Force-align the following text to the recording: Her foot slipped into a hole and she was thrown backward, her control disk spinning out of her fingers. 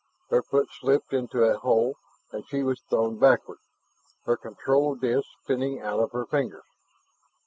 Her 0.31 0.41
foot 0.41 0.67
slipped 0.71 1.13
into 1.13 1.43
a 1.43 1.59
hole 1.59 1.95
and 2.31 2.43
she 2.47 2.63
was 2.63 2.81
thrown 2.89 3.19
backward, 3.19 3.59
her 4.25 4.35
control 4.35 4.95
disk 4.95 5.27
spinning 5.43 5.79
out 5.79 5.99
of 5.99 6.11
her 6.13 6.25
fingers. 6.25 6.65